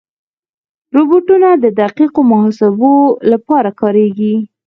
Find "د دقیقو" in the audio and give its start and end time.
1.63-2.21